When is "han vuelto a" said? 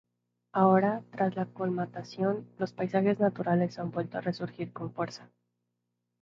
3.77-4.21